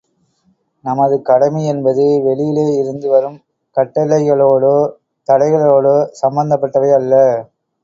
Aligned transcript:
நமது 0.85 1.15
கடமை 1.21 1.61
என்பது, 1.65 2.05
வெளியிலே 2.23 2.63
இருந்து 2.77 3.07
வரும் 3.09 3.37
கட்டளைகளோடோ, 3.77 4.75
தடைகளோடோ 5.29 5.95
சம்பந்தப்பட்டவை 6.23 6.91
அல்ல. 6.99 7.13